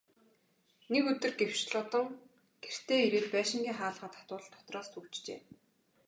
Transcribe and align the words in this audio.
Нэг 0.91 1.03
өдөр 1.11 1.31
гэвш 1.39 1.59
Лодон 1.73 2.07
гэртээ 2.63 2.99
ирээд 3.03 3.27
байшингийн 3.33 3.77
хаалгаа 3.79 4.11
татвал 4.15 4.45
дотроос 4.55 4.87
түгжжээ. 4.93 5.39